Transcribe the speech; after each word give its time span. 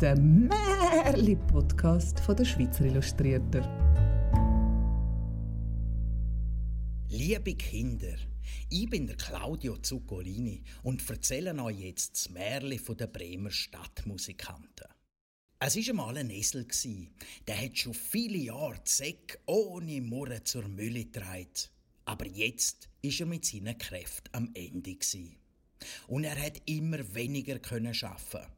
der 0.00 0.18
Märli-Podcast 0.18 2.18
der 2.36 2.44
Schweizer 2.44 2.84
Illustrierter. 2.84 3.62
Liebe 7.08 7.54
Kinder, 7.54 8.16
ich 8.70 8.90
bin 8.90 9.06
der 9.06 9.14
Claudio 9.16 9.76
Zuccolini 9.76 10.64
und 10.82 11.08
erzähle 11.08 11.54
euch 11.62 11.78
jetzt 11.78 12.14
das 12.14 12.30
Märli 12.30 12.78
der 12.78 13.06
Bremer 13.06 13.52
Stadtmusikanten. 13.52 14.88
Es 15.60 15.76
war 15.76 15.88
einmal 15.88 16.16
ein 16.16 16.30
Esel, 16.30 16.66
der 17.46 17.62
hat 17.62 17.78
schon 17.78 17.94
viele 17.94 18.38
Jahre 18.38 18.80
die 18.84 18.90
Säcke 18.90 19.38
ohne 19.46 20.00
Murren 20.00 20.44
zur 20.44 20.66
Mülle 20.66 21.04
getragen. 21.04 21.46
Aber 22.04 22.26
jetzt 22.26 22.88
ist 23.00 23.20
er 23.20 23.26
mit 23.26 23.44
seinen 23.44 23.78
Kräften 23.78 24.28
am 24.32 24.50
Ende. 24.54 24.98
Und 26.08 26.24
er 26.24 26.40
hat 26.40 26.62
immer 26.66 26.98
weniger 27.14 27.54
arbeiten 27.54 28.53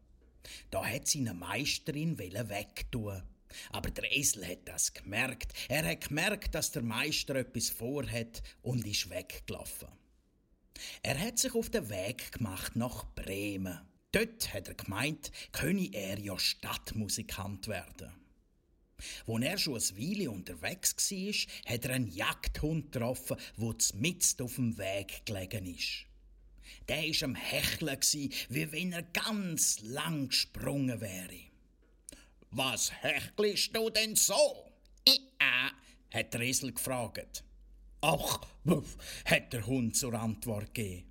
Da 0.70 0.84
hat 0.84 1.08
seine 1.08 1.34
Meisterin 1.34 2.18
wegtun. 2.18 3.22
Aber 3.70 3.90
der 3.90 4.14
Esel 4.14 4.46
hat 4.46 4.66
das 4.66 4.92
gemerkt. 4.92 5.52
Er 5.68 5.86
hat 5.86 6.08
gemerkt, 6.08 6.54
dass 6.54 6.72
der 6.72 6.82
Meister 6.82 7.36
etwas 7.36 7.70
vorhat 7.70 8.42
und 8.62 8.86
ist 8.86 9.08
weggelaufen. 9.10 9.88
Er 11.02 11.18
hat 11.18 11.38
sich 11.38 11.54
auf 11.54 11.70
den 11.70 11.88
Weg 11.88 12.32
gemacht 12.32 12.76
nach 12.76 13.04
Bremen. 13.14 13.80
Dort 14.12 14.52
hat 14.52 14.68
er 14.68 14.74
gemeint, 14.74 15.30
könne 15.52 15.88
er 15.92 16.18
ja 16.18 16.38
Stadtmusikant 16.38 17.68
werden. 17.68 18.12
Wo 19.26 19.38
er 19.38 19.58
schon 19.58 19.74
ein 19.74 19.98
Weile 19.98 20.30
unterwegs 20.30 21.10
war, 21.10 21.72
hat 21.72 21.84
er 21.84 21.94
einen 21.94 22.08
Jagdhund 22.08 22.92
getroffen, 22.92 23.36
der 23.56 23.74
mitten 23.94 24.42
auf 24.42 24.54
dem 24.54 24.78
Weg 24.78 25.26
gelegen 25.26 25.66
ist. 25.66 26.06
Der 26.88 27.02
war 27.02 27.22
am 27.24 27.34
Hecheln, 27.34 28.30
wie 28.48 28.72
wenn 28.72 28.92
er 28.92 29.02
ganz 29.02 29.80
lang 29.80 30.28
gesprungen 30.28 31.00
wäre. 31.00 31.40
Was 32.50 32.92
hechelst 33.02 33.76
du 33.76 33.90
denn 33.90 34.16
so? 34.16 34.72
Ja, 35.06 35.70
hat 36.12 36.34
der 36.34 36.40
Esel 36.40 36.72
gefragt. 36.72 37.44
Ach, 38.00 38.40
wuff, 38.64 38.96
hat 39.24 39.52
der 39.52 39.66
Hund 39.66 39.96
zur 39.96 40.14
Antwort 40.14 40.72
gegeben. 40.72 41.06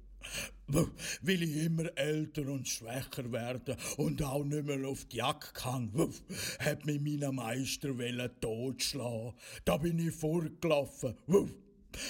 Weil 0.67 1.43
ich 1.43 1.57
immer 1.57 1.95
älter 1.95 2.47
und 2.47 2.67
schwächer 2.67 3.31
werde 3.31 3.77
und 3.97 4.21
auch 4.23 4.43
nicht 4.43 4.65
mehr 4.65 4.87
auf 4.87 5.05
die 5.05 5.17
Jagd 5.17 5.53
kann, 5.53 5.93
wuff, 5.93 6.23
hat 6.59 6.85
mich 6.85 6.99
mein 6.99 7.35
Meister 7.35 8.39
totschlagen. 8.39 9.33
Da 9.63 9.77
bin 9.77 9.99
ich 9.99 10.15
vorgelaufen. 10.15 11.15
Wuff. 11.27 11.51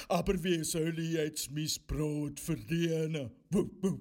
Aber 0.07 0.41
wie 0.43 0.63
soll 0.63 0.97
ich 0.99 1.13
jetzt 1.13 1.51
mein 1.51 1.69
Brot 1.87 2.39
verdienen? 2.39 3.31
Wuff, 3.49 3.69
wuff. 3.81 3.99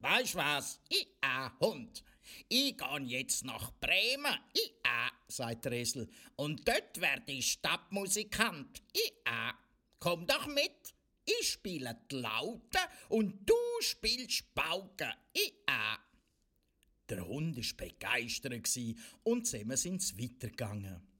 Weißt 0.00 0.34
was? 0.34 0.80
Ich 0.88 1.08
ein 1.22 1.50
Hund. 1.60 2.04
Ich 2.48 2.76
gehe 2.76 3.00
jetzt 3.06 3.44
nach 3.44 3.72
Bremen. 3.80 4.34
Ich 4.52 4.72
äh, 4.82 5.10
sagt 5.28 5.64
der 5.64 5.72
Esel. 5.72 6.08
Und 6.36 6.66
dort 6.68 7.00
werde 7.00 7.32
ich 7.32 7.52
Stadtmusikant. 7.52 8.82
Ich 8.92 9.12
äh, 9.24 9.52
komm 9.98 10.26
doch 10.26 10.46
mit. 10.46 10.94
Ich 11.24 11.52
spiele 11.52 11.98
die 12.10 12.16
Laute 12.16 12.78
und 13.08 13.48
du 13.48 13.54
spielst 13.80 14.54
Pauken. 14.54 15.12
Ich 15.32 15.54
äh. 15.66 15.96
Der 17.08 17.26
Hund 17.26 17.56
war 17.56 17.86
begeistert 17.88 18.52
und 19.22 19.46
zusammen 19.46 19.76
sind 19.76 20.02
sie 20.02 20.18
weitergegangen. 20.18 21.13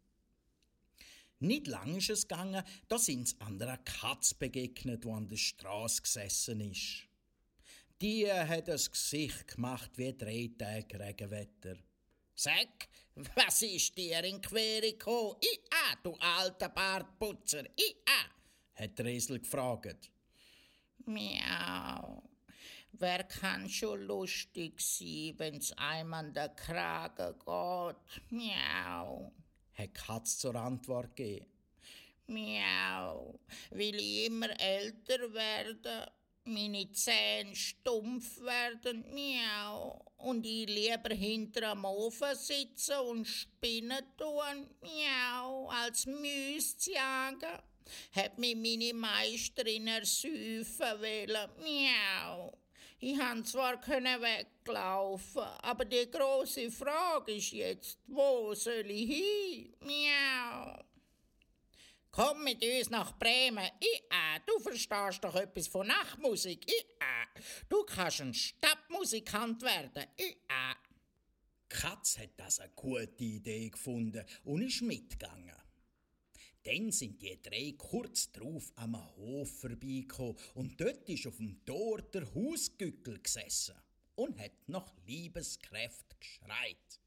Nicht 1.40 1.66
lang 1.66 1.96
ist 1.96 2.10
es 2.10 2.28
gegangen, 2.28 2.62
da 2.88 2.98
sind 2.98 3.28
sie 3.28 3.40
einer 3.40 3.76
Katze 3.78 4.34
begegnet, 4.36 5.04
die 5.04 5.08
an 5.08 5.28
der 5.28 5.36
Straße 5.36 6.02
gesessen 6.02 6.60
ist. 6.60 7.08
Die 8.00 8.30
hat 8.30 8.68
ein 8.68 8.76
Gesicht 8.76 9.48
gemacht 9.48 9.90
wie 9.96 10.16
drei 10.16 10.50
Tage 10.58 10.98
Regenwetter. 10.98 11.76
Sag, 12.34 12.88
was 13.36 13.62
ist 13.62 13.96
dir 13.96 14.24
in 14.24 14.40
Quere 14.40 14.92
gekommen? 14.92 15.36
Ah, 15.70 15.96
du 16.02 16.14
alter 16.14 16.68
Bartputzer, 16.68 17.64
ah, 18.06 18.30
hat 18.74 18.98
der 18.98 19.06
Esel 19.06 19.38
gefragt. 19.38 20.10
Miau. 21.06 22.22
Wer 22.92 23.24
kann 23.24 23.68
schon 23.68 24.02
lustig 24.02 24.80
sein, 24.80 25.34
wenn's 25.36 25.72
einem 25.72 26.14
an 26.14 26.32
der 26.32 26.48
Kragen 26.50 27.34
geht? 27.38 28.30
Miau, 28.30 29.32
hat 29.74 29.94
Katz 29.94 30.38
zur 30.38 30.54
Antwort 30.54 31.16
gegeben. 31.16 31.46
Miau, 32.26 33.38
will 33.70 33.96
ich 33.96 34.26
immer 34.26 34.58
älter 34.58 35.32
werden? 35.32 36.10
meine 36.44 36.90
Zähne 36.92 37.54
stumpf 37.56 38.40
werden, 38.40 39.04
miau, 39.12 40.04
und 40.18 40.44
ich 40.44 40.68
lieber 40.68 41.14
hinter 41.14 41.70
am 41.70 41.84
Ofen 41.84 42.34
sitzen 42.34 42.98
und 43.10 43.26
spinnen 43.26 44.04
tun, 44.16 44.68
miau, 44.82 45.68
als 45.70 46.06
Müs 46.06 46.76
jagen. 46.86 47.58
Hat 48.12 48.38
mich 48.38 48.56
meine 48.56 48.94
Meisterin 48.94 49.86
ersäufen 49.86 51.00
wollen, 51.00 51.50
miau. 51.62 52.58
Ich 53.06 53.20
han 53.20 53.44
zwar 53.44 53.78
können 53.82 54.18
weglaufen, 54.22 55.42
aber 55.42 55.84
die 55.84 56.10
große 56.10 56.70
Frage 56.70 57.34
ist 57.34 57.52
jetzt, 57.52 57.98
wo 58.06 58.54
soll 58.54 58.90
ich 58.90 59.10
hin? 59.10 59.74
Miau. 59.80 60.82
Komm 62.10 62.44
mit 62.44 62.64
uns 62.64 62.88
nach 62.88 63.18
Bremen. 63.18 63.68
I 63.82 63.94
äh, 64.08 64.40
du 64.46 64.58
verstehst 64.58 65.22
doch 65.22 65.34
etwas 65.34 65.68
von 65.68 65.86
Nachtmusik. 65.86 66.66
I 66.66 66.80
äh, 66.98 67.40
du 67.68 67.84
kannst 67.84 68.22
ein 68.22 68.32
Stadtmusikant 68.32 69.60
werden. 69.60 70.06
I 70.18 70.38
äh. 70.48 70.74
Katz 71.68 72.16
hat 72.16 72.30
das 72.38 72.60
eine 72.60 72.72
gute 72.74 73.22
Idee 73.22 73.68
gefunden 73.68 74.24
und 74.44 74.62
ist 74.62 74.80
mitgegangen. 74.80 75.63
Dann 76.64 76.90
sind 76.90 77.20
die 77.20 77.40
drei 77.42 77.74
kurz 77.76 78.32
drauf 78.32 78.72
am 78.76 78.96
Hof 79.16 79.60
vorbeigekommen 79.60 80.36
und 80.54 80.80
dort 80.80 81.08
ist 81.08 81.26
auf 81.26 81.36
dem 81.36 81.62
Tor 81.64 82.00
der 82.00 82.34
Hausgückel 82.34 83.20
gesessen 83.20 83.74
und 84.14 84.38
hat 84.38 84.52
nach 84.66 84.90
Liebeskräft 85.06 86.18
geschreit. 86.18 87.00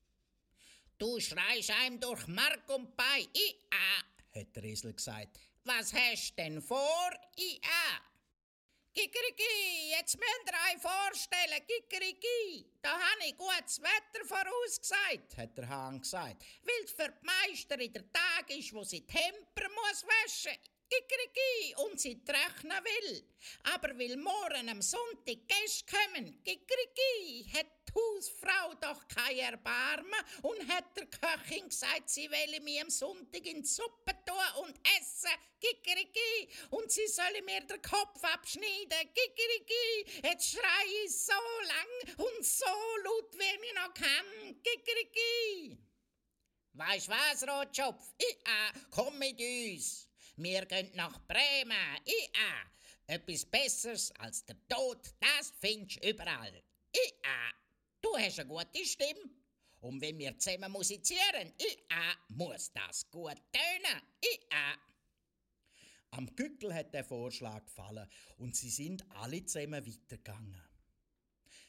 Du 1.00 1.20
schreist 1.20 1.72
einem 1.72 2.00
durch 2.00 2.28
Mark 2.28 2.70
und 2.70 2.96
Bein. 2.96 3.28
I, 3.36 3.56
äh, 3.72 4.40
hat 4.40 4.56
der 4.56 4.64
Esel 4.64 4.94
gesagt. 4.94 5.40
Was 5.64 5.92
hast 5.94 6.38
denn 6.38 6.62
vor? 6.62 7.10
I 7.40 7.60
a. 7.64 8.17
Kikeriki, 8.98 9.92
jetzt 9.92 10.18
müsst 10.18 10.48
ihr 10.48 10.76
euch 10.76 10.82
vorstellen, 10.82 11.62
Kikeriki, 11.68 12.66
da 12.82 12.94
habe 12.94 13.28
ich 13.28 13.38
gutes 13.38 13.80
Wetter 13.80 14.26
vorausgesagt, 14.26 15.38
hat 15.38 15.56
der 15.56 15.70
Hahn 15.70 16.02
gesagt, 16.02 16.44
weil 16.64 16.88
für 16.88 17.14
die 17.14 17.26
Meister 17.26 17.80
in 17.80 17.94
der 17.94 18.12
Tag 18.12 18.50
ist, 18.50 18.74
wo 18.74 18.84
sie 18.84 19.06
Temper 19.06 19.70
muss 19.70 20.04
waschen. 20.04 20.58
Kikeriki, 20.90 21.76
und 21.84 22.00
sie 22.00 22.24
trocknen 22.24 22.84
will. 22.84 23.24
Aber 23.74 23.98
will 23.98 24.18
morgen 24.18 24.70
am 24.70 24.82
Sonntag 24.82 25.48
Gäste 25.48 25.86
kommen, 25.86 26.44
Kikeriki, 26.44 27.50
hat 27.54 27.68
Hausfrau 27.98 28.74
doch 28.80 29.08
kein 29.08 29.38
Erbarmen 29.38 30.20
und 30.44 30.68
hat 30.68 30.96
der 30.96 31.08
Köchin 31.08 31.68
gesagt, 31.68 32.10
sie 32.10 32.30
wolle 32.30 32.62
mir 32.62 32.84
am 32.84 32.90
Sonntag 32.90 33.46
in 33.46 33.62
die 33.62 33.68
Suppe 33.68 34.14
tun 34.26 34.64
und 34.64 34.80
essen, 35.00 35.32
Kikeriki, 35.60 36.50
und 36.72 36.92
sie 36.92 37.08
solle 37.08 37.42
mir 37.42 37.62
den 37.62 37.82
Kopf 37.82 38.24
abschneiden, 38.24 39.14
Kikeriki, 39.16 40.22
jetzt 40.24 40.52
schrei 40.52 40.86
ich 41.06 41.16
so 41.18 41.34
lang 41.34 42.18
und 42.18 42.46
so 42.46 42.66
laut, 43.04 43.34
wie 43.34 43.68
ich 43.68 43.74
noch 43.74 43.94
kann, 43.94 44.62
Kikeriki. 44.64 45.78
Weisst 46.74 47.10
was, 47.10 47.48
Rotschopf? 47.48 48.14
Ich, 48.20 48.38
äh, 48.46 48.80
komm 48.92 49.18
mit 49.18 49.40
uns. 49.40 50.07
Wir 50.38 50.66
gehen 50.66 50.92
nach 50.96 51.20
Bremen. 51.28 51.72
Äh, 52.06 53.14
etwas 53.14 53.46
Besseres 53.46 54.12
als 54.20 54.46
der 54.46 54.56
Tod, 54.68 55.14
das 55.20 55.54
findest 55.60 56.04
du 56.04 56.10
überall. 56.10 56.64
Äh, 56.94 57.28
Du 58.02 58.16
hast 58.16 58.40
eine 58.40 58.48
gute 58.48 58.86
Stimme. 58.86 59.30
Und 59.82 60.02
wenn 60.02 60.18
wir 60.18 60.38
zusammen 60.38 60.72
musizieren, 60.72 61.54
äh, 61.58 62.34
muss 62.34 62.72
das 62.72 63.10
gut 63.12 63.36
tönen. 63.52 64.02
Äh. 64.22 64.78
Am 66.12 66.36
Gückel 66.36 66.74
hat 66.74 66.94
der 66.94 67.04
Vorschlag 67.04 67.66
gefallen 67.66 68.08
und 68.38 68.56
sie 68.56 68.70
sind 68.70 69.06
alle 69.12 69.44
zusammen 69.46 69.86
weitergegangen. 69.86 70.62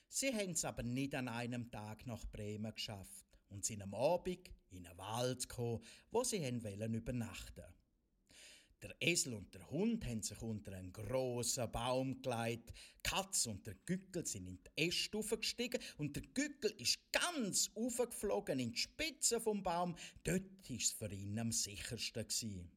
Sie 0.08 0.32
haben 0.32 0.52
es 0.52 0.64
aber 0.64 0.82
nicht 0.82 1.14
an 1.14 1.28
einem 1.28 1.70
Tag 1.70 2.06
nach 2.06 2.25
Bremen 2.26 2.75
geschafft 2.75 3.26
und 3.48 3.64
sind 3.64 3.82
am 3.82 3.94
Abend 3.94 4.48
in 4.70 4.87
einen 4.87 4.96
Wald 4.96 5.48
gekommen, 5.48 5.84
wo 6.10 6.25
sie 6.25 6.46
übernachten 6.46 7.64
der 8.82 8.94
Esel 9.00 9.34
und 9.34 9.52
der 9.54 9.69
Hund 9.70 10.04
haben 10.06 10.22
sich 10.22 10.40
unter 10.40 10.72
einen 10.72 10.92
grossen 10.92 11.70
Baum 11.70 12.22
gelegt. 12.22 12.70
Die 12.70 13.02
Katze 13.02 13.50
und 13.50 13.66
der 13.66 13.75
Gückel 13.75 14.25
sind 14.25 14.46
in 14.46 14.58
die 14.62 14.86
Äste 14.86 15.20
gestiegen 15.20 15.80
und 15.96 16.14
der 16.14 16.22
Gückel 16.22 16.70
ist 16.78 17.00
ganz 17.10 17.70
aufgeflogen 17.75 18.60
in 18.60 18.72
die 18.72 18.78
Spitze 18.78 19.40
vom 19.40 19.62
Baum. 19.62 19.96
Dort 20.22 20.42
war 20.69 20.76
es 20.76 20.92
für 20.92 21.12
ihn 21.12 21.38
am 21.38 21.50
sichersten. 21.50 22.70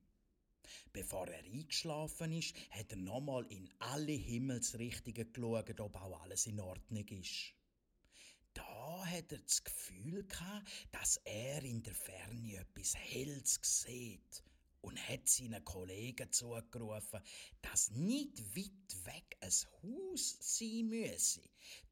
Bevor 0.94 1.28
er 1.28 1.44
eingeschlafen 1.44 2.32
ist, 2.32 2.56
hat 2.72 2.92
er 2.92 2.98
nochmal 2.98 3.46
in 3.50 3.70
alle 3.80 4.14
Himmelsrichtungen 4.14 5.32
geschaut, 5.32 5.80
ob 5.80 5.96
auch 5.98 6.22
alles 6.22 6.48
in 6.48 6.60
Ordnung 6.60 7.08
ist. 7.10 7.54
Da 8.54 9.06
hat 9.06 9.32
er 9.32 9.40
das 9.40 9.64
Gefühl 9.64 10.26
gehabt, 10.26 10.68
dass 10.92 11.18
er 11.24 11.64
in 11.64 11.84
der 11.84 11.94
Ferne 11.94 12.58
etwas 12.58 12.96
Helles 12.96 13.60
sieht 13.62 14.44
und 14.82 14.98
hat 15.08 15.28
seinen 15.28 15.64
Kollegen 15.64 16.32
zugerufen, 16.32 17.22
dass 17.62 17.92
nicht 17.92 18.40
weit 18.56 19.06
weg 19.06 19.38
ein 19.40 19.52
Haus 19.84 20.38
sein 20.40 20.88
müsse. 20.88 21.42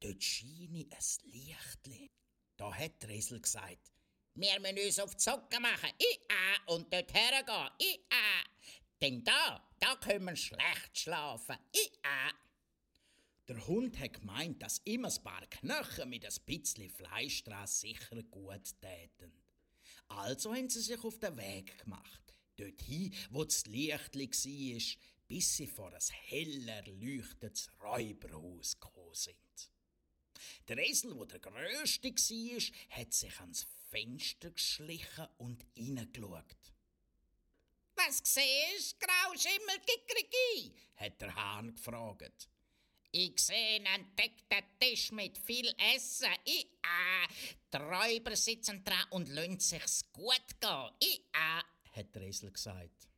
Dort 0.00 0.22
scheine 0.22 0.86
ein 0.90 1.30
Lichtli. 1.30 2.10
Da 2.56 2.74
hat 2.74 3.02
der 3.02 3.10
Esel 3.10 3.40
gesagt, 3.40 3.90
wir 4.34 4.60
müssen 4.60 4.78
uns 4.78 4.98
auf 4.98 5.14
die 5.14 5.22
Socken 5.22 5.62
machen, 5.62 5.90
i 6.00 6.18
-a, 6.28 6.74
und 6.74 6.92
dort 6.92 7.12
hergehen, 7.12 7.70
i 7.80 7.98
-a. 8.10 8.44
Denn 9.00 9.24
da, 9.24 9.68
da 9.78 9.96
können 9.96 10.26
wir 10.26 10.36
schlecht 10.36 10.98
schlafen, 10.98 11.56
i 11.74 11.90
-a. 12.02 12.32
Der 13.48 13.66
Hund 13.66 13.98
hat 13.98 14.12
gemeint, 14.12 14.62
dass 14.62 14.78
immer 14.84 15.08
ein 15.08 15.22
paar 15.24 15.44
Knochen 15.48 16.08
mit 16.08 16.24
ein 16.24 16.44
bisschen 16.46 16.88
Fleisch 16.88 17.42
dran 17.42 17.66
sicher 17.66 18.22
gut 18.22 18.80
täten. 18.80 19.42
Also 20.06 20.54
haben 20.54 20.68
sie 20.68 20.80
sich 20.80 21.02
auf 21.02 21.18
den 21.18 21.36
Weg 21.36 21.78
gemacht, 21.78 22.34
dorthin, 22.60 23.14
wo 23.30 23.44
das 23.44 23.66
Lichtli 23.66 24.28
war, 24.28 24.98
bis 25.28 25.56
sie 25.56 25.66
vor 25.66 25.92
ein 25.92 26.00
heller 26.28 26.82
leuchtendes 26.86 27.70
Räuberhaus 27.80 28.78
gekommen 28.78 29.14
sind. 29.14 29.36
Der 30.68 30.78
Esel, 30.78 31.16
wo 31.16 31.24
der 31.24 31.38
grösste 31.38 32.08
war, 32.08 32.98
hat 32.98 33.12
sich 33.12 33.40
ans 33.40 33.66
Fenster 33.90 34.50
geschlichen 34.50 35.26
und 35.38 35.64
reingeschaut. 35.76 36.56
Was 37.96 38.22
siehst, 38.24 38.98
Grauschimmel 38.98 39.78
Kikriki? 39.84 40.72
hat 40.96 41.20
der 41.20 41.34
Hahn 41.34 41.74
gefragt. 41.74 42.48
Ich 43.12 43.38
sehe 43.40 43.84
einen 43.84 44.14
deckten 44.14 44.64
Tisch 44.78 45.10
mit 45.10 45.36
viel 45.36 45.74
Essen. 45.94 46.30
I 46.46 46.66
ah. 46.82 47.26
Die 47.72 47.76
Räuber 47.76 48.36
sitzen 48.36 48.84
dran 48.84 49.04
und 49.10 49.28
lassen 49.28 49.58
sich's 49.58 50.04
gut 50.12 50.60
gehen. 50.60 50.90
I 51.02 51.20
ah, 51.32 51.64
hat 52.00 52.14
der 52.14 52.22
Esel 52.22 52.50
gesagt. 52.50 53.08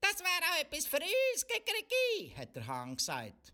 Das 0.00 0.18
wäre 0.20 0.52
auch 0.52 0.60
etwas 0.60 0.86
für 0.86 0.98
uns, 0.98 1.46
Kikriki, 1.46 2.34
hat 2.36 2.54
der 2.54 2.66
Hahn 2.66 2.96
gesagt. 2.96 3.52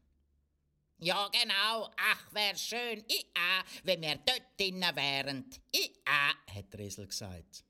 Ja, 0.99 1.29
genau. 1.29 1.91
Ach, 1.97 2.35
wär 2.35 2.57
schön. 2.57 2.99
I 3.11 3.25
ah, 3.35 3.65
wenn 3.85 4.03
wir 4.03 4.17
dort 4.17 4.43
drinnen 4.59 4.97
wären. 4.97 5.51
I 5.75 5.93
ah, 6.05 6.35
hat 6.55 6.73
der 6.73 6.81
Esel 6.81 7.07
gesagt. 7.07 7.65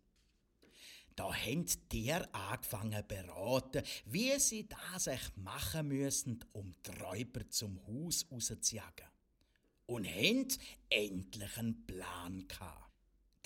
Da 1.15 1.33
haben 1.33 1.67
die 1.67 1.77
Tiere 1.89 2.33
angefangen 2.33 3.07
beraten, 3.07 3.85
wie 4.07 4.39
sie 4.39 4.67
das 4.67 5.07
echt 5.07 5.37
machen 5.37 5.89
müssen, 5.89 6.43
um 6.53 6.75
die 6.85 6.91
Räuber 7.03 7.49
zum 7.51 7.79
Haus 7.87 8.27
rauszujagen. 8.33 9.07
Und 9.87 10.09
haben 10.09 10.49
endlich 10.89 11.57
einen 11.57 11.87
Plan 11.87 12.49
gehabt. 12.49 12.90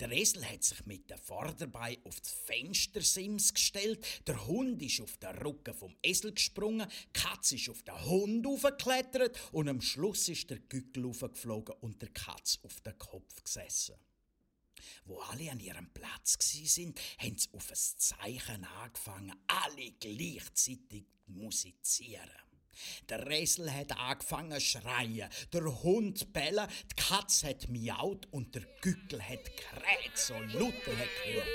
Der 0.01 0.11
Esel 0.11 0.43
hat 0.45 0.61
sich 0.61 0.85
mit 0.85 1.09
dem 1.09 1.17
Vorderbein 1.17 1.97
auf 2.03 2.19
das 2.19 2.31
Fenstersims 2.31 3.53
gestellt, 3.53 4.05
der 4.27 4.45
Hund 4.45 4.81
ist 4.81 4.99
auf 4.99 5.15
den 5.17 5.37
Rücken 5.37 5.73
vom 5.73 5.95
Esel 6.03 6.33
gesprungen, 6.33 6.85
die 6.89 7.13
Katze 7.13 7.55
ist 7.55 7.69
auf 7.69 7.81
den 7.83 8.03
Hund 8.03 8.45
aufgeklettert 8.45 9.39
und 9.53 9.69
am 9.69 9.79
Schluss 9.79 10.27
ist 10.27 10.49
der 10.49 10.59
Gückel 10.59 11.05
aufgeflogen 11.05 11.75
und 11.79 12.01
der 12.01 12.09
Katz 12.09 12.59
auf 12.63 12.81
den 12.81 12.97
Kopf 12.97 13.41
gesessen. 13.41 13.95
Wo 15.05 15.19
alle 15.19 15.49
an 15.49 15.61
ihrem 15.61 15.89
Platz 15.93 16.35
sind, 16.41 16.99
haben 17.17 17.37
sie 17.37 17.49
auf 17.53 17.69
ein 17.69 17.77
Zeichen 17.97 18.65
angefangen, 18.65 19.33
alle 19.47 19.91
gleichzeitig 19.93 21.05
musizieren. 21.27 22.29
Der 23.09 23.25
Esel 23.29 23.71
hat 23.73 23.97
angefangen 23.97 24.59
zu 24.59 24.65
schreien, 24.65 25.29
der 25.53 25.83
Hund 25.83 26.33
bellen, 26.33 26.67
die 26.91 26.95
Katze 26.95 27.49
hat 27.49 27.69
miaut 27.69 28.27
und 28.31 28.53
der 28.55 28.63
Gückel 28.81 29.21
hat 29.21 29.45
kräht, 29.57 30.17
so 30.17 30.33
Luther 30.39 30.97
hat 30.97 31.09
gehört. 31.23 31.47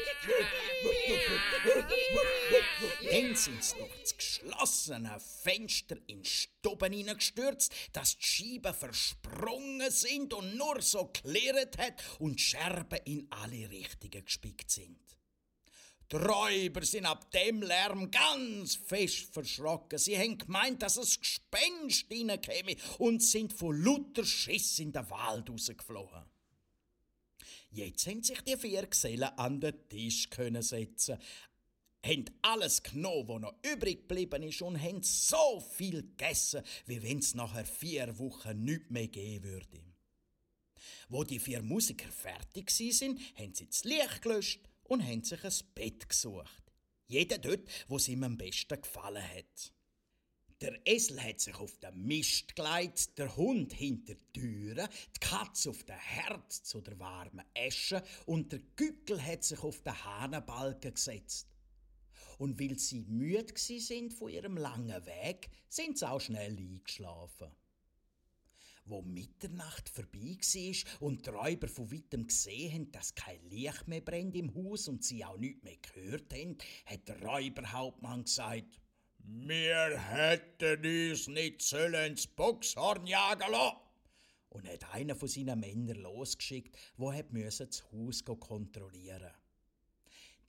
Dann 3.11 3.37
sind 3.37 3.65
sie 3.65 3.77
durch 3.77 4.01
das 4.01 4.17
geschlossene 4.17 5.21
Fenster 5.43 5.97
in 6.07 6.25
Stuben 6.25 6.93
hineingestürzt, 6.93 7.73
dass 7.93 8.17
die 8.17 8.25
Scheiben 8.25 8.75
versprungen 8.75 9.91
sind 9.91 10.35
und 10.35 10.57
nur 10.57 10.81
so 10.81 11.07
klirrt 11.07 11.79
hat 11.79 12.03
und 12.19 12.41
Scherben 12.41 13.01
in 13.05 13.27
alle 13.31 13.71
Richtungen 13.71 14.25
gespickt 14.25 14.71
sind. 14.71 15.20
Die 16.13 16.17
Räuber 16.17 16.85
sind 16.85 17.07
ab 17.07 17.31
dem 17.31 17.63
Lärm 17.63 18.11
ganz 18.11 18.75
fest 18.75 19.33
verschrocken. 19.33 19.97
Sie 19.97 20.19
haben 20.19 20.39
gemeint, 20.39 20.83
dass 20.83 20.97
es 20.97 21.21
Gespenst 21.21 22.07
reinkäme 22.11 22.75
und 22.99 23.23
sind 23.23 23.53
von 23.53 23.81
lauter 23.81 24.25
Schiss 24.25 24.81
in 24.81 24.93
den 24.93 25.09
Wald 25.09 25.49
rausgeflogen. 25.49 26.25
Jetzt 27.71 28.09
haben 28.09 28.25
sich 28.25 28.41
die 28.41 28.57
vier 28.57 28.87
Gesellen 28.87 29.31
an 29.37 29.61
den 29.61 29.89
Tisch 29.89 30.29
können 30.29 30.63
setzen, 30.63 31.17
haben 32.05 32.25
alles 32.43 32.83
genommen, 32.83 33.29
was 33.29 33.41
noch 33.43 33.55
übrig 33.63 34.09
geblieben 34.09 34.43
ist 34.43 34.63
und 34.63 34.83
haben 34.83 35.05
so 35.05 35.61
viel 35.61 36.03
gegessen, 36.03 36.63
wie 36.87 37.01
wenn 37.03 37.19
es 37.19 37.37
nachher 37.37 37.65
vier 37.65 38.19
Wochen 38.19 38.65
nichts 38.65 38.91
mehr 38.91 39.07
geben 39.07 39.45
würde. 39.45 39.85
Wo 41.09 41.23
die 41.23 41.39
vier 41.39 41.63
Musiker 41.63 42.11
fertig 42.11 42.71
sind, 42.71 43.21
haben 43.37 43.55
sie 43.55 43.67
das 43.67 43.85
Licht 43.85 44.23
gelöscht 44.23 44.70
und 44.91 45.07
haben 45.07 45.23
sich 45.23 45.45
ein 45.45 45.55
Bett 45.75 46.09
gesucht. 46.09 46.65
Jeder 47.07 47.39
dort, 47.39 47.63
wo 47.87 47.97
es 47.97 48.09
ihm 48.09 48.25
am 48.25 48.37
besten 48.37 48.81
gefallen 48.81 49.23
hat. 49.23 49.73
Der 50.61 50.79
Esel 50.85 51.23
hat 51.23 51.41
sich 51.41 51.55
auf 51.55 51.79
den 51.79 52.07
Mist 52.07 52.55
gelegt, 52.57 53.17
der 53.17 53.35
Hund 53.37 53.73
hinter 53.73 54.15
die 54.15 54.41
Türe, 54.41 54.89
die 55.15 55.21
Katze 55.21 55.71
auf 55.71 55.85
den 55.85 55.97
Herd 55.97 56.53
zu 56.53 56.81
der 56.81 56.99
warmen 56.99 57.47
Esche 57.55 58.03
und 58.27 58.51
der 58.51 58.59
Gückel 58.75 59.25
hat 59.25 59.45
sich 59.45 59.61
auf 59.61 59.81
den 59.81 60.05
Hahnenbalken 60.05 60.93
gesetzt. 60.93 61.47
Und 62.39 62.59
weil 62.59 62.77
sie 62.77 63.03
müde 63.03 63.55
sind 63.57 64.13
von 64.13 64.29
ihrem 64.29 64.57
langen 64.57 65.07
Weg, 65.07 65.51
sind 65.69 65.99
sie 65.99 66.09
auch 66.09 66.21
schnell 66.21 66.57
eingeschlafen 66.57 67.51
wo 68.85 69.03
Mitternacht 69.03 69.89
vorbei 69.89 70.37
war 70.41 71.01
und 71.01 71.27
die 71.27 71.31
Räuber 71.31 71.69
von 71.69 71.93
weitem 71.93 72.27
gesehen 72.27 72.73
haben, 72.73 72.93
dass 72.93 73.15
kein 73.15 73.43
Licht 73.49 73.87
mehr 73.89 74.01
brennt 74.01 74.35
im 74.35 74.55
Haus 74.55 74.89
und 74.89 75.05
sie 75.05 75.25
auch 75.25 75.37
nichts 75.39 75.63
mehr 75.63 75.77
gehört 75.77 76.33
haben, 76.33 76.57
hat 76.87 77.09
der 77.09 77.23
Räuberhauptmann 77.23 78.25
gesagt, 78.25 78.81
wir 79.23 79.99
hätten 79.99 81.11
uns 81.11 81.29
nicht 81.29 81.63
sollen 81.63 82.13
ins 82.13 82.27
Boxhorn 82.27 83.07
jagen 83.07 83.51
lassen. 83.51 83.77
Und 84.49 84.69
hat 84.69 84.93
einen 84.93 85.17
von 85.17 85.29
seinen 85.29 85.61
Männern 85.61 85.99
losgeschickt, 85.99 86.77
wo 86.97 87.13
das 87.13 87.85
Haus 87.93 88.25
kontrollieren 88.25 89.31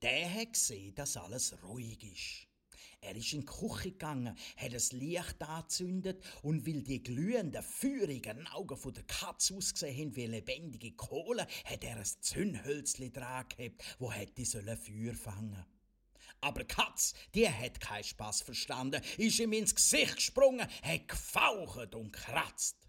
Der 0.01 0.33
hat 0.33 0.53
gesehen, 0.53 0.95
dass 0.95 1.17
alles 1.17 1.55
ruhig 1.63 2.03
ist. 2.03 2.50
Er 3.03 3.15
ist 3.15 3.33
in 3.33 3.41
die 3.41 3.47
Küche 3.47 3.91
gegangen, 3.91 4.37
hat 4.55 4.73
das 4.73 4.91
Licht 4.91 5.41
angezündet 5.41 6.23
und 6.43 6.67
weil 6.67 6.83
die 6.83 7.01
glühenden, 7.01 7.63
feurigen 7.63 8.47
Augen 8.49 8.77
von 8.77 8.93
der 8.93 9.03
Katze 9.03 9.55
ausgesehen 9.55 9.97
haben 9.97 10.15
wie 10.15 10.27
lebendige 10.27 10.91
Kohle, 10.91 11.47
hat 11.65 11.83
er 11.83 11.97
ein 11.97 12.05
Zündhölzli 12.05 13.11
dran 13.11 13.47
gehabt, 13.49 13.83
wo 13.97 14.11
hätte 14.11 14.45
sollen 14.45 14.77
Feuer 14.77 15.15
fangen. 15.15 15.65
Aber 16.41 16.63
Katz, 16.63 17.15
die 17.33 17.49
hat 17.49 17.79
keinen 17.79 18.03
Spaß 18.03 18.43
verstanden, 18.43 19.01
ist 19.17 19.39
ihm 19.39 19.53
ins 19.53 19.73
Gesicht 19.73 20.17
gesprungen, 20.17 20.67
hat 20.83 21.07
gefaucht 21.07 21.95
und 21.95 22.11
kratzt. 22.11 22.80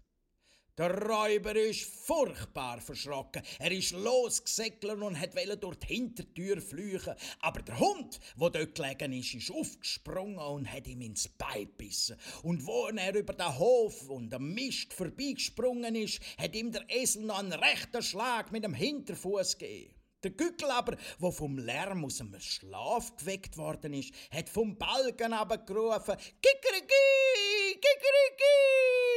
Der 0.75 0.89
Räuber 1.03 1.55
ist 1.55 1.83
furchtbar 1.83 2.81
verschrocken. 2.81 3.43
Er 3.59 3.71
ist 3.71 3.91
losgesäckelt 3.91 4.99
und 5.03 5.19
hat 5.19 5.35
durch 5.61 5.77
die 5.77 5.93
Hintertür 5.93 6.59
flüchen. 6.61 7.13
Aber 7.41 7.61
der 7.61 7.79
Hund, 7.79 8.19
wo 8.37 8.49
dort 8.49 8.73
gelegen 8.73 9.13
ist, 9.13 9.35
ist 9.35 9.51
aufgesprungen 9.51 10.39
und 10.39 10.71
hat 10.71 10.87
ihm 10.87 11.01
ins 11.01 11.27
Bein 11.27 11.67
gebissen. 11.67 12.17
Und 12.41 12.65
wo 12.65 12.87
er 12.87 13.13
über 13.13 13.33
den 13.33 13.55
Hof 13.55 14.09
und 14.09 14.33
am 14.33 14.51
Mist 14.51 14.95
vorbeigesprungen 14.95 15.93
ist, 15.93 16.19
hat 16.39 16.55
ihm 16.55 16.71
der 16.71 16.89
Esel 16.89 17.25
noch 17.25 17.37
einen 17.37 17.53
rechten 17.53 18.01
Schlag 18.01 18.51
mit 18.51 18.63
dem 18.63 18.73
Hinterfuß 18.73 19.59
gegeben. 19.59 19.93
Der 20.23 20.31
Gückel 20.31 20.71
aber, 20.71 20.97
wo 21.19 21.29
vom 21.29 21.59
Lärm 21.59 22.03
aus 22.03 22.17
dem 22.17 22.33
Schlaf 22.39 23.15
geweckt 23.17 23.57
worden 23.57 23.93
ist, 23.93 24.11
hat 24.31 24.49
vom 24.49 24.75
Balken 24.75 25.33
aber 25.33 25.59
gerufen: 25.59 26.15
Kikeriki, 26.41 27.73
Kikeriki! 27.73 29.12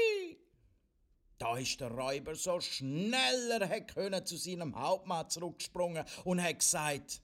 Da 1.57 1.63
ist 1.63 1.81
der 1.81 1.91
Räuber 1.91 2.35
so 2.35 2.61
schneller 2.61 3.63
er 3.63 3.81
können 3.81 4.27
zu 4.27 4.37
seinem 4.37 4.79
Hauptmann 4.79 5.31
zurückgesprungen 5.31 6.05
und 6.25 6.43
hat 6.43 6.59
gesagt, 6.59 7.23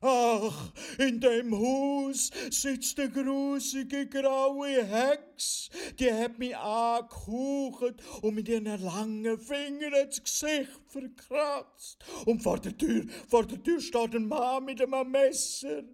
Ach, 0.00 0.72
in 0.98 1.20
dem 1.20 1.56
Haus 1.56 2.32
sitzt 2.50 2.98
eine 2.98 3.08
grusige 3.08 4.08
graue 4.08 4.84
Hex. 4.84 5.70
Die 5.96 6.12
hat 6.12 6.40
mich 6.40 6.56
angehaucht 6.56 7.94
und 8.22 8.34
mit 8.34 8.48
ihren 8.48 8.64
langen 8.82 9.38
Fingern 9.38 9.92
das 9.92 10.24
Gesicht 10.24 10.80
verkratzt. 10.88 12.04
Und 12.26 12.42
vor 12.42 12.58
der 12.58 12.76
Tür, 12.76 13.04
vor 13.28 13.46
der 13.46 13.62
Tür 13.62 13.80
steht 13.80 14.16
ein 14.16 14.26
Mann 14.26 14.64
mit 14.64 14.82
einem 14.82 15.08
Messer. 15.08 15.84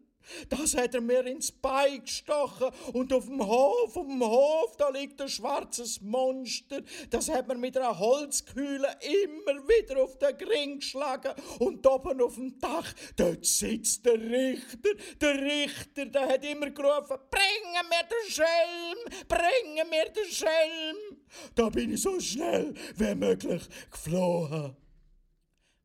Das 0.48 0.76
hat 0.76 0.94
er 0.94 1.00
mir 1.00 1.26
ins 1.26 1.52
Bein 1.52 2.04
gestochen 2.04 2.70
und 2.92 3.12
auf 3.12 3.26
dem 3.26 3.44
Hof, 3.46 3.96
auf 3.96 4.06
dem 4.06 4.22
Hof, 4.22 4.76
da 4.76 4.88
liegt 4.88 5.20
ein 5.20 5.28
schwarzes 5.28 6.00
Monster. 6.00 6.82
Das 7.10 7.28
hat 7.28 7.48
mir 7.48 7.56
mit 7.56 7.76
einer 7.76 7.98
Holzkühle 7.98 8.88
immer 9.00 9.68
wieder 9.68 10.02
auf 10.02 10.18
den 10.18 10.36
Gring 10.36 10.78
geschlagen 10.78 11.32
und 11.58 11.86
oben 11.86 12.20
auf 12.20 12.34
dem 12.34 12.58
Dach, 12.58 12.92
dort 13.16 13.44
sitzt 13.44 14.04
der 14.06 14.20
Richter. 14.20 14.90
Der 15.20 15.40
Richter, 15.40 16.06
der 16.06 16.28
hat 16.28 16.44
immer 16.44 16.70
gerufen, 16.70 17.16
bringen 17.30 17.88
mir 17.88 18.04
den 18.04 18.30
Schelm, 18.30 19.26
bringen 19.28 19.90
mir 19.90 20.10
den 20.10 20.30
Schelm. 20.30 21.24
Da 21.54 21.68
bin 21.68 21.92
ich 21.92 22.02
so 22.02 22.18
schnell 22.20 22.74
wie 22.96 23.14
möglich 23.14 23.62
geflohen. 23.90 24.76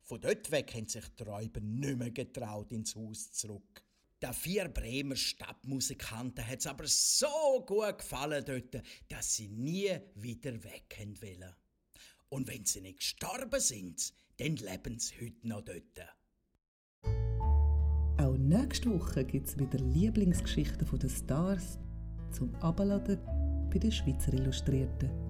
Von 0.03 0.22
dort 0.22 0.50
weg 0.50 0.74
haben 0.74 0.88
sich 0.88 1.05
die 1.19 1.24
Räuber 1.24 1.60
nicht 1.60 1.98
mehr 1.98 2.12
getraut, 2.12 2.72
ins 2.72 2.96
Haus 2.96 3.31
zurück. 3.31 3.84
Den 4.22 4.34
vier 4.34 4.68
Bremer 4.68 5.16
Stadtmusikanten 5.16 6.46
hat 6.46 6.60
es 6.60 6.68
aber 6.68 6.86
so 6.86 7.64
gut 7.66 8.00
gefallen 8.00 8.44
dort, 8.46 8.84
dass 9.08 9.36
sie 9.36 9.48
nie 9.48 9.98
wieder 10.16 10.62
weg 10.64 11.08
wollen. 11.22 11.56
Und 12.28 12.48
wenn 12.50 12.66
sie 12.66 12.82
nicht 12.82 13.00
gestorben 13.00 13.62
sind, 13.62 14.14
dann 14.38 14.58
leben 14.58 15.00
sie 15.00 15.16
heute 15.22 15.48
noch 15.48 15.62
dort. 15.62 16.16
Auch 18.20 18.38
nächste 18.38 18.94
Woche 18.94 19.24
gibt 19.24 19.48
es 19.48 19.58
wieder 19.58 19.80
Lieblingsgeschichten 19.80 21.00
der 21.00 21.10
Stars 21.10 21.80
zum 22.34 22.54
Abladen 22.56 23.20
bei 23.72 23.80
den 23.80 23.92
Schweizer 23.92 24.34
Illustrierten. 24.34 25.29